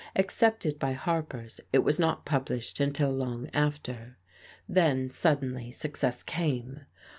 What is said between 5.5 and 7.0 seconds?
success came.